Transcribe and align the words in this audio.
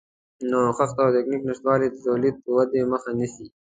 د 0.39 0.41
نوښت 0.51 0.97
او 1.03 1.09
تخنیک 1.15 1.41
نشتوالی 1.49 1.87
د 1.91 1.95
تولیدي 2.05 2.39
ودې 2.55 2.81
مخه 2.91 3.09
نیسي. 3.17 3.45